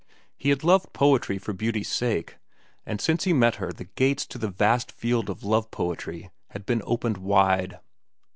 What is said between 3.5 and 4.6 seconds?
her the gates to the